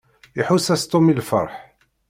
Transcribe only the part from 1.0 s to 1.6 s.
i lfeṛḥ.